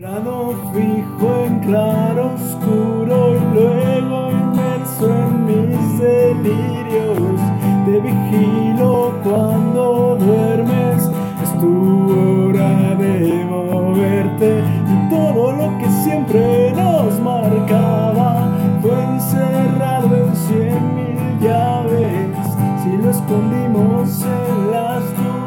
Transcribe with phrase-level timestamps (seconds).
[0.00, 7.38] Plano fijo en claro oscuro y luego inmerso en mis delirios.
[7.84, 11.02] Te vigilo cuando duermes,
[11.42, 20.34] es tu hora de moverte y todo lo que siempre nos marcaba fue encerrado en
[20.34, 22.38] cien mil llaves.
[22.82, 25.39] Si lo escondimos en las dunas,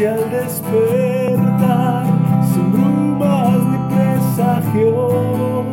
[0.00, 2.06] si al despertar
[2.54, 5.66] sin brumas ni presagios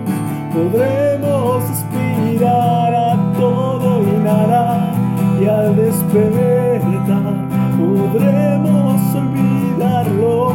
[0.54, 4.94] podremos aspirar a todo y nada
[5.40, 7.36] y al despertar
[7.80, 10.54] podremos olvidarlo.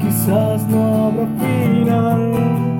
[0.00, 2.75] Quizás no habrá final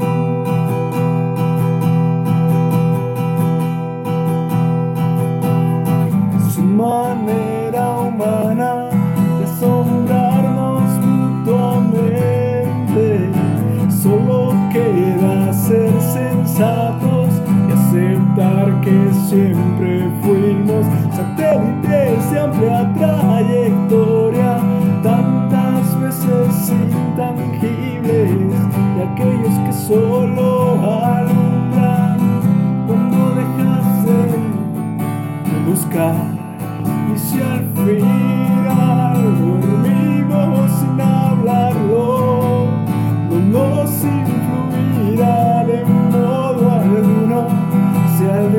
[14.06, 17.28] Solo queda ser sensatos
[17.68, 24.58] y aceptar que siempre fuimos satélites de amplia trayectoria,
[25.02, 28.30] tantas veces intangibles
[28.94, 32.18] de aquellos que solo alumbran
[32.86, 36.14] cuando dejas de buscar.
[37.12, 38.55] Y si al final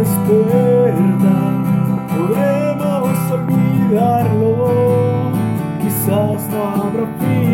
[0.08, 1.52] Despertar
[2.16, 5.34] podemos olvidarlo,
[5.82, 7.47] quizás no habrá final.